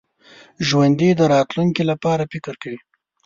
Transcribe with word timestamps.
ژوندي 0.67 1.09
د 1.15 1.21
راتلونکي 1.33 1.83
لپاره 1.91 2.29
فکر 2.33 2.53
کوي 2.61 2.79